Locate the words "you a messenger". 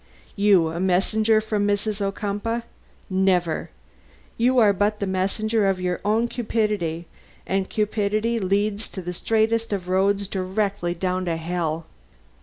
0.35-1.39